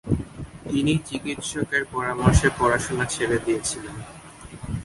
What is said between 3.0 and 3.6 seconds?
ছেড়ে